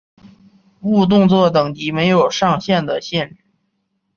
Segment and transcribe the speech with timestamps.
[0.79, 3.45] 误动作等级没有上限的限制。